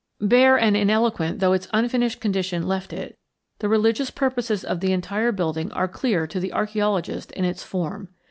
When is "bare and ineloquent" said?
0.19-1.37